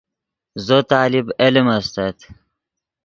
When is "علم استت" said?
1.43-2.17